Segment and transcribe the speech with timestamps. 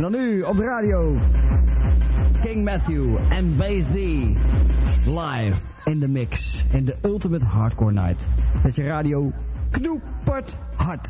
[0.00, 1.16] En dan nu op de radio.
[2.42, 3.94] King Matthew en Bass D.
[5.06, 6.64] Live in the mix.
[6.72, 8.28] In de Ultimate Hardcore Night.
[8.62, 9.32] Met je radio
[9.70, 11.08] knoepert hard.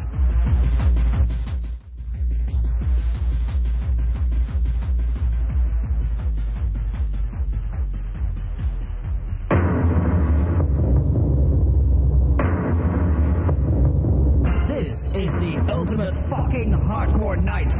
[14.66, 17.78] This is the ultimate fucking hardcore night.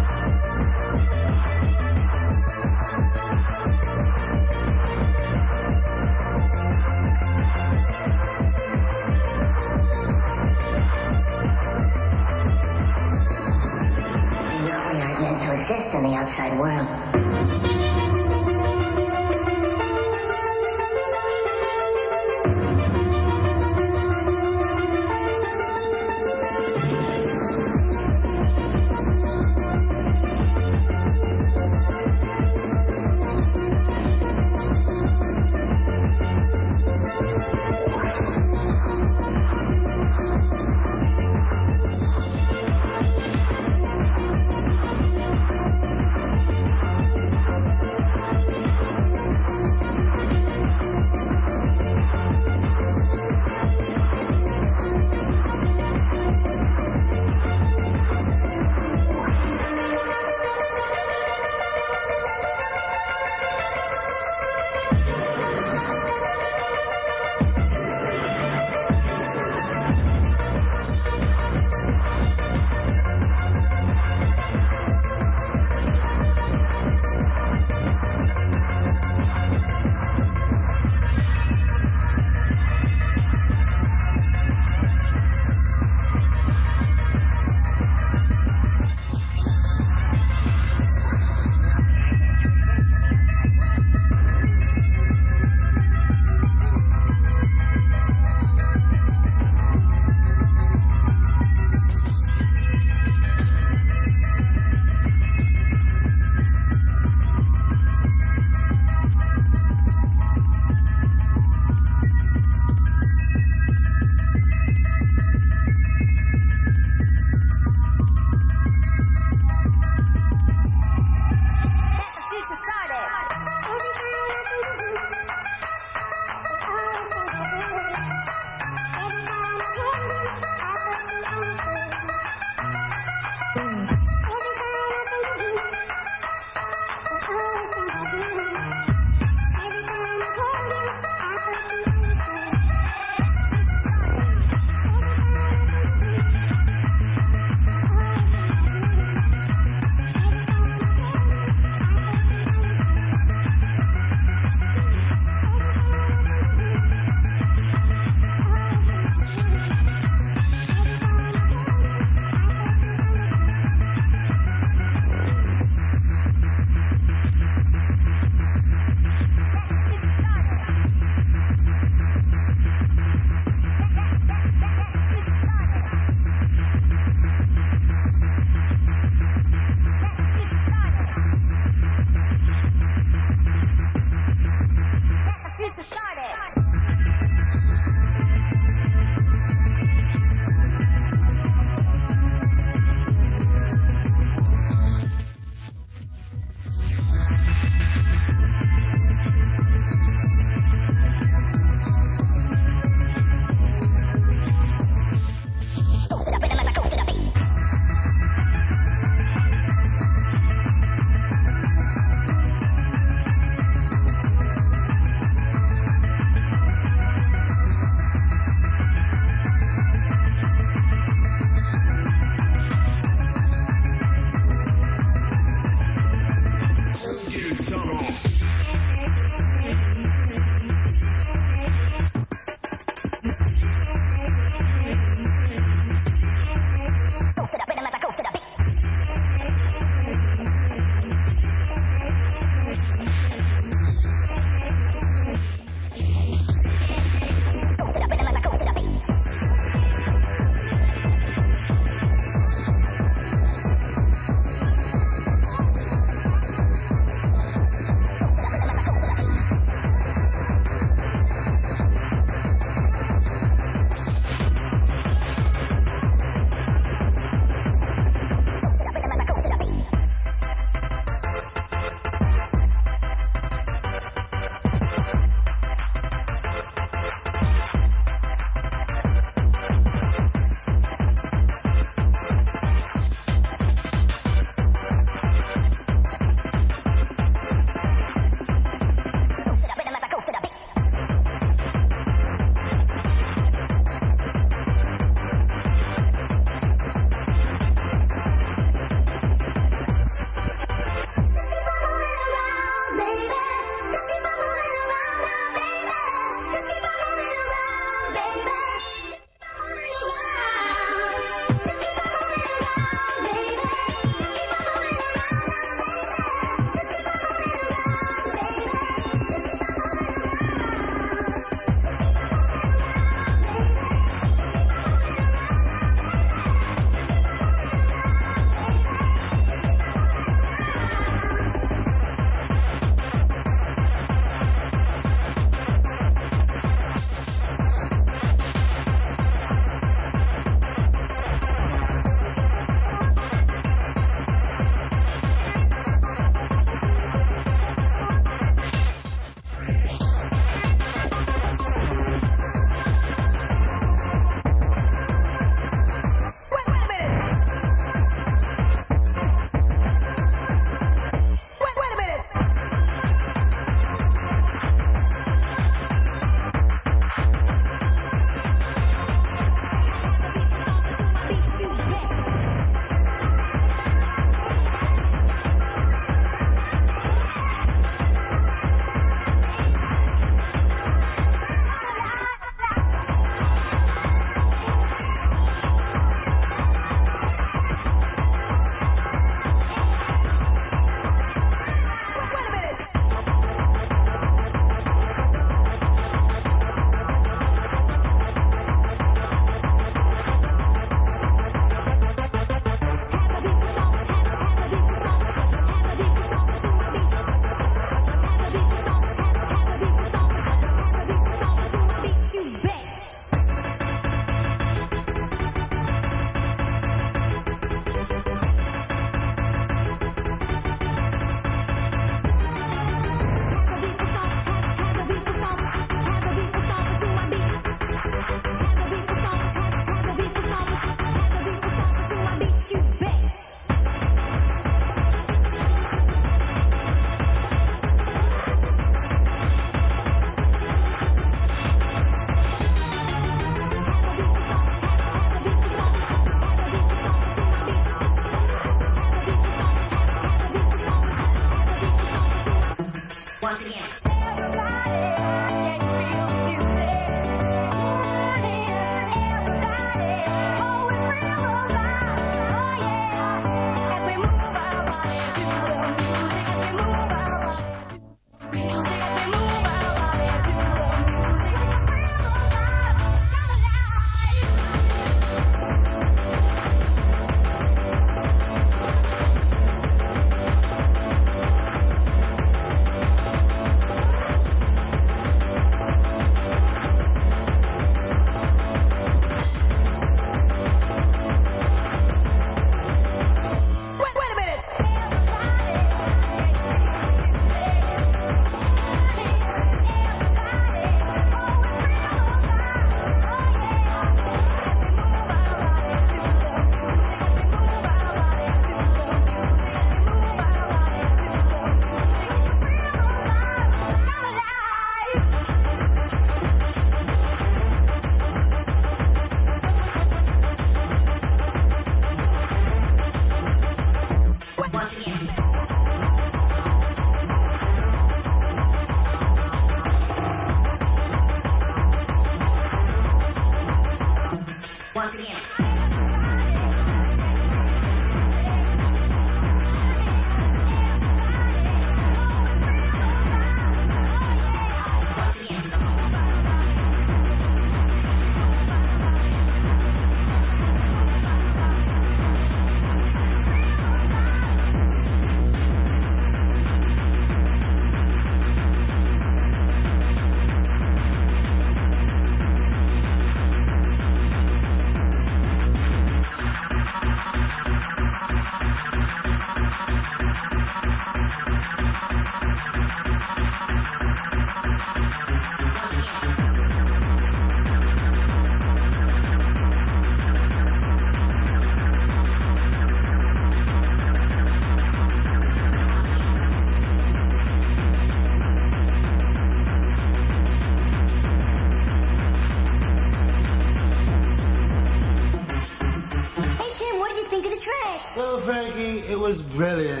[599.11, 600.00] It was brilliant.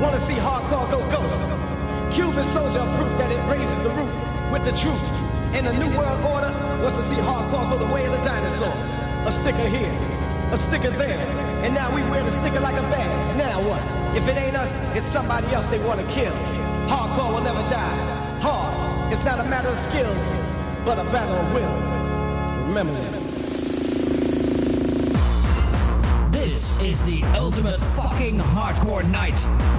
[0.00, 1.40] Want to see hardcore go ghost.
[2.14, 4.12] Cuban soldier proof that it raises the roof
[4.52, 5.08] with the truth.
[5.56, 8.90] And the new world order wants to see hardcore go the way of the dinosaurs.
[9.26, 9.92] A sticker here,
[10.52, 11.18] a sticker there.
[11.64, 13.36] And now we wear the sticker like a badge.
[13.36, 13.82] Now what?
[14.16, 16.32] If it ain't us, it's somebody else they want to kill.
[16.88, 18.40] Hardcore will never die.
[18.40, 19.12] Hard.
[19.12, 20.20] It's not a matter of skills,
[20.84, 21.92] but a battle of wills.
[22.68, 23.26] Remember that.
[26.32, 29.75] This is the ultimate fucking hardcore night.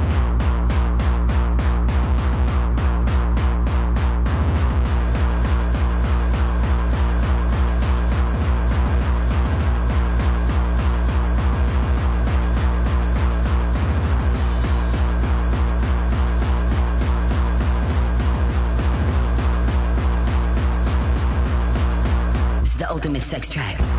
[23.09, 23.96] Miss Sex Drive.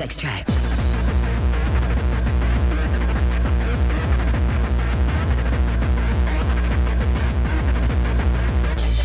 [0.00, 0.16] Sex.
[0.16, 0.46] Check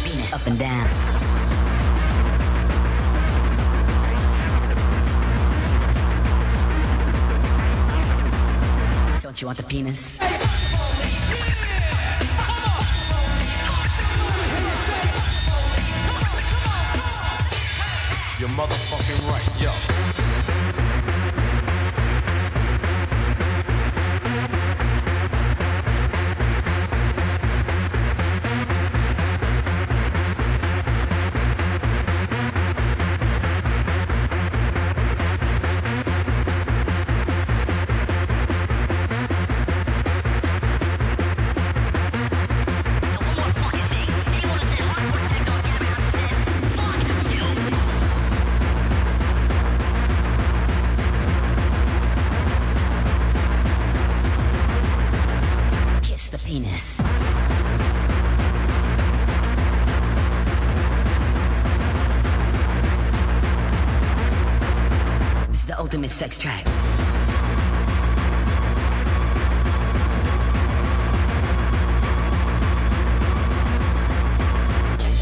[0.06, 0.88] penis up and down.
[9.22, 10.18] Don't you want the penis?
[66.16, 66.38] Sex.
[66.38, 66.64] Check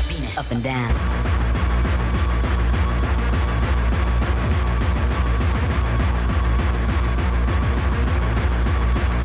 [0.07, 0.93] penis up and down.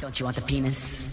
[0.00, 1.07] Don't you want the penis?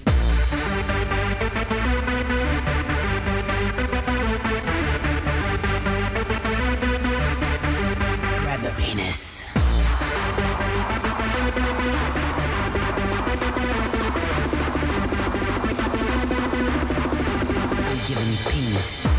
[18.38, 19.15] peace.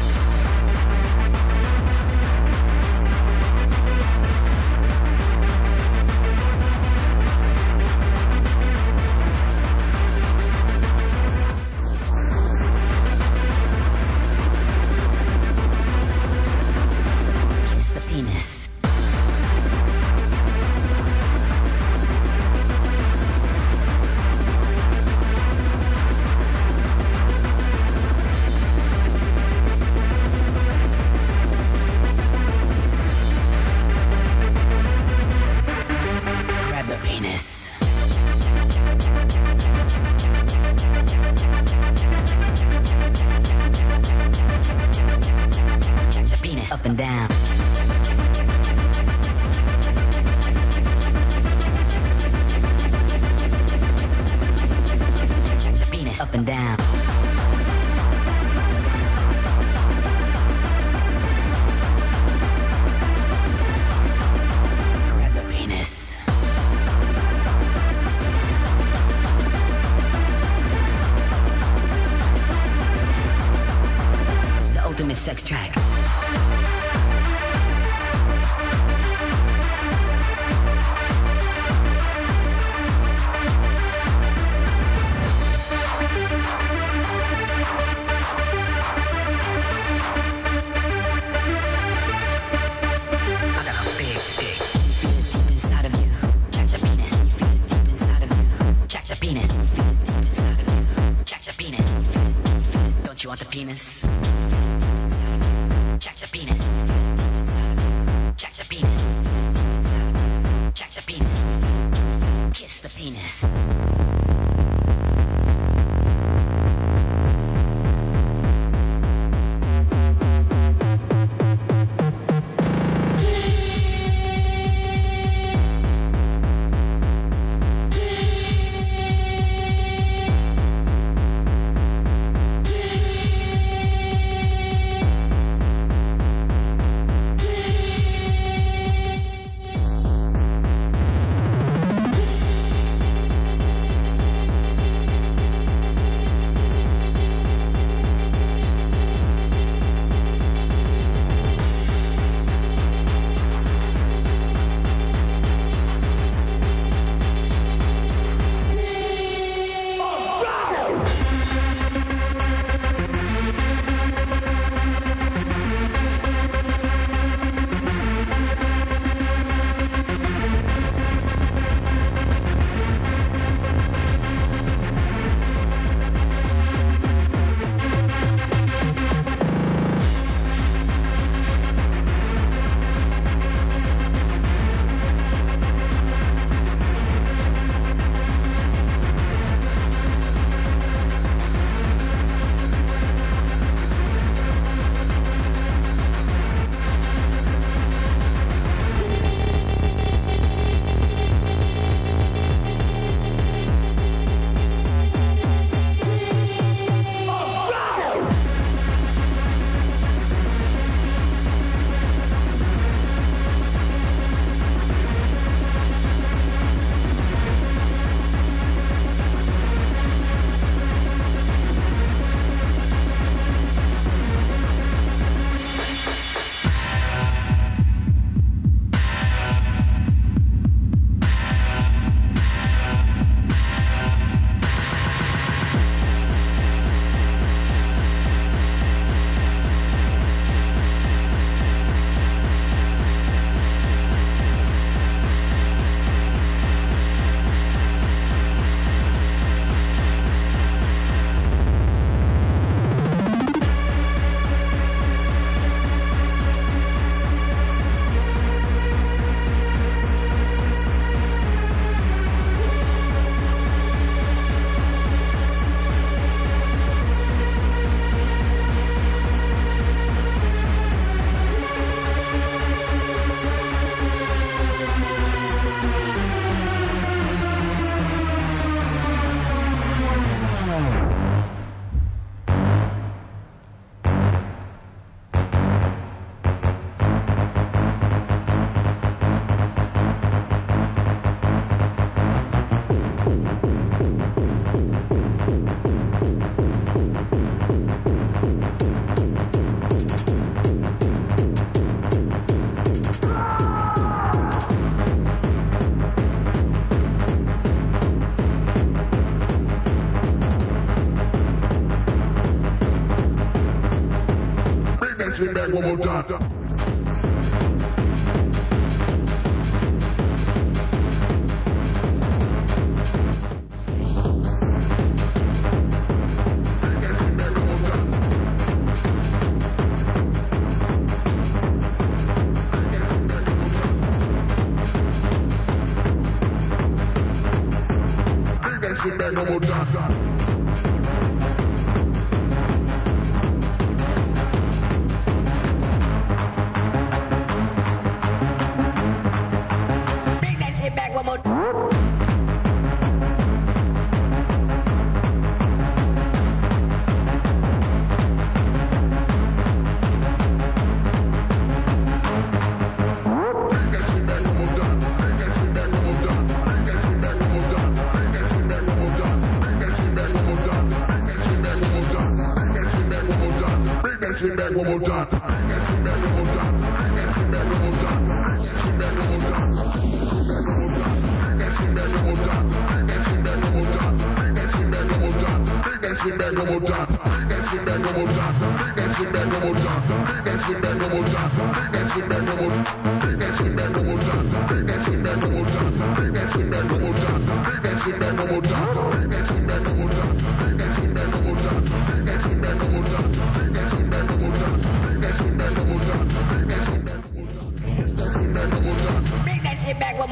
[316.07, 316.56] done.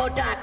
[0.05, 0.34] More time.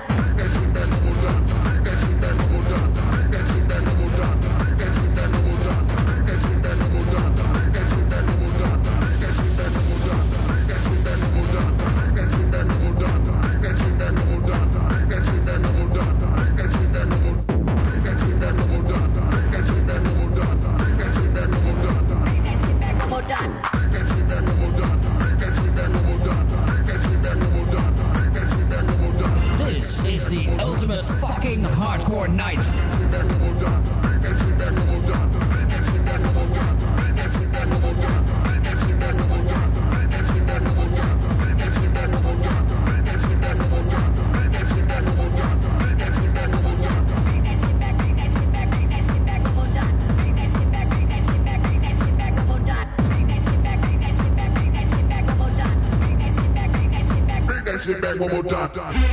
[58.73, 59.10] done.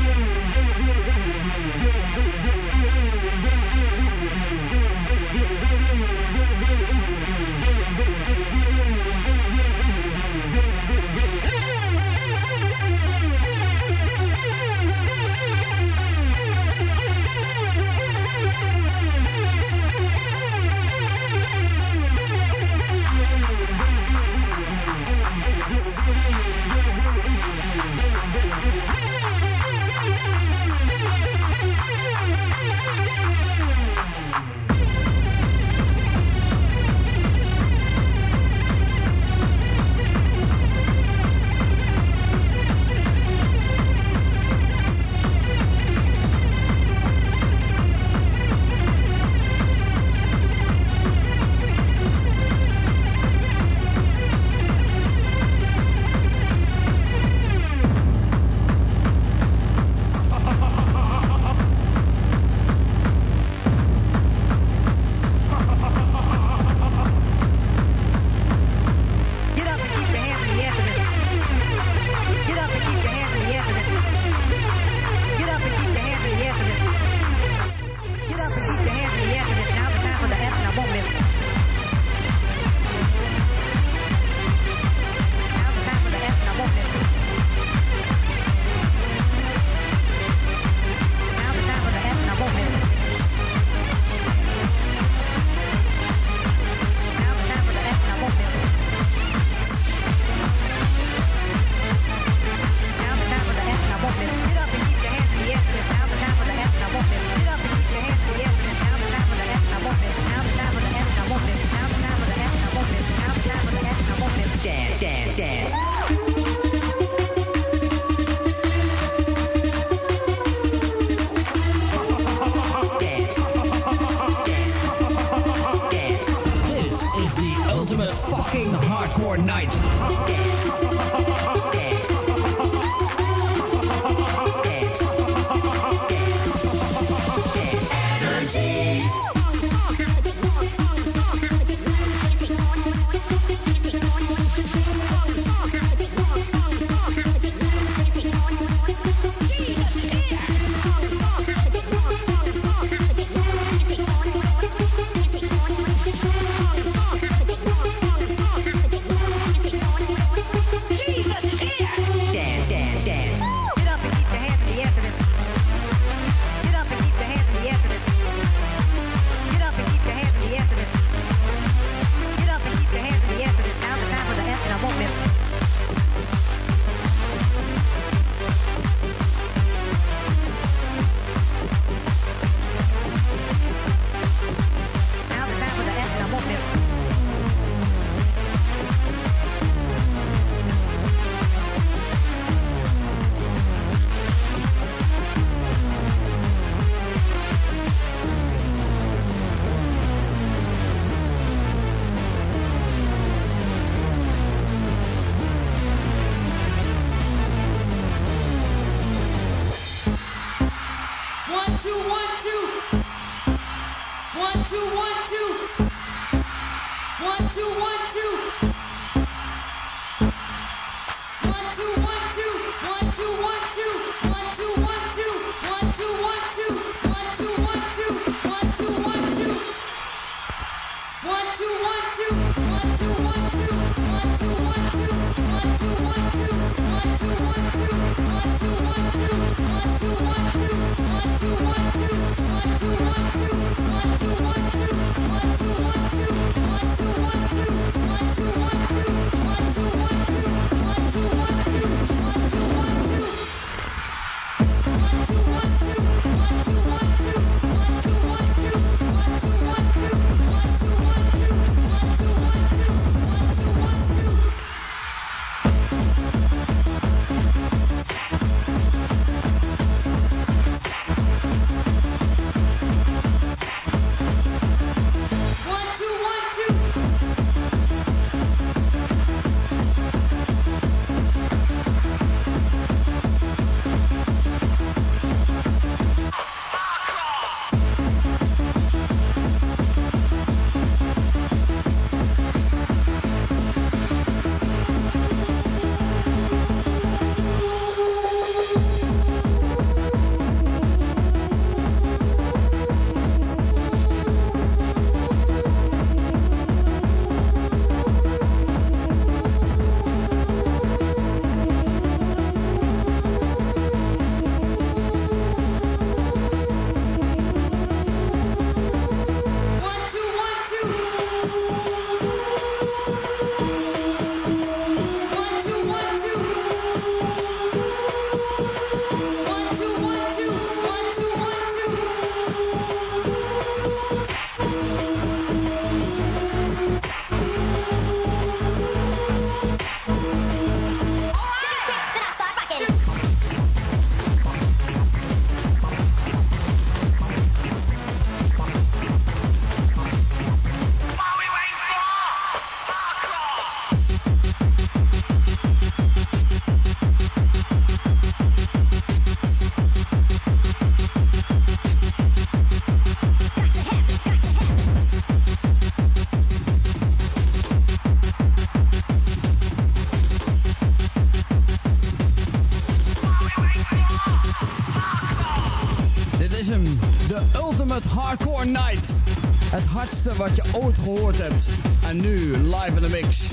[380.37, 381.69] wat je ooit gehoord hebt.
[382.03, 383.51] En nu, live in de mix,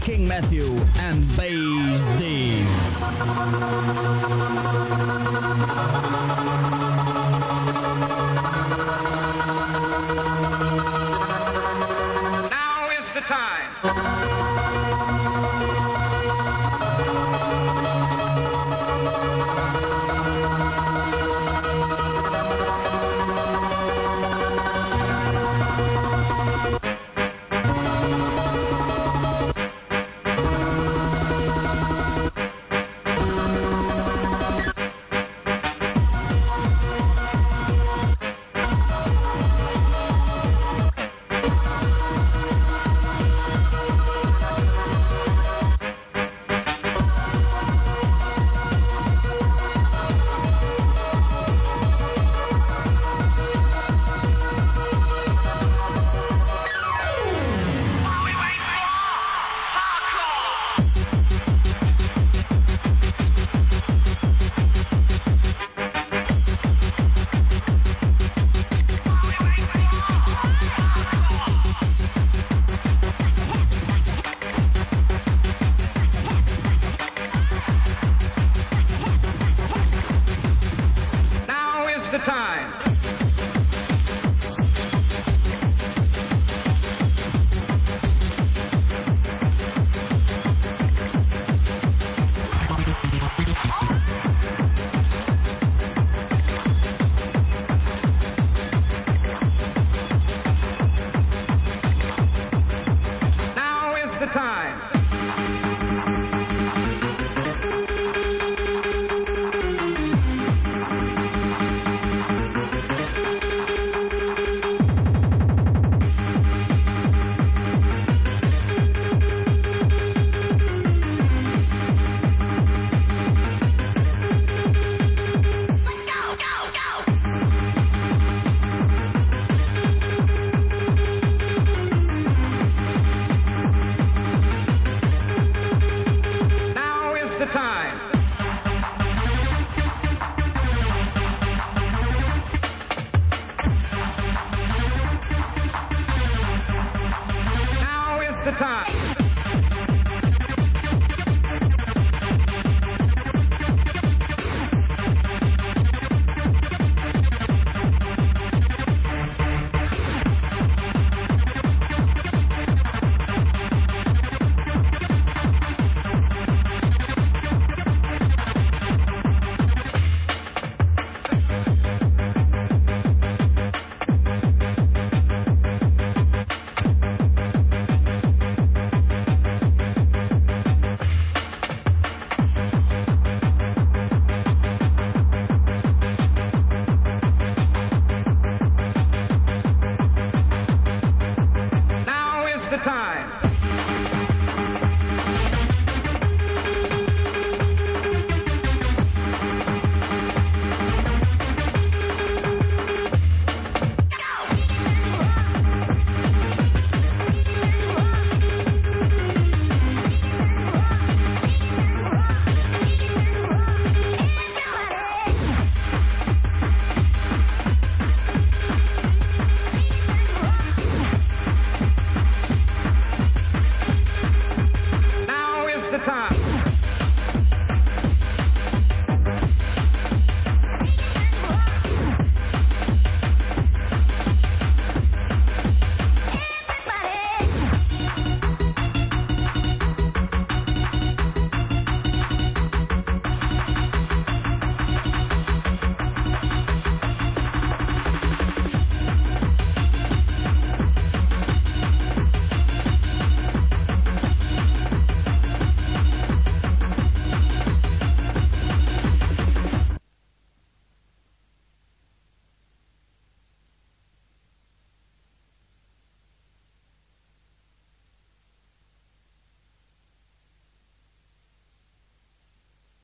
[0.00, 0.66] King Matthew
[0.98, 2.24] en BD.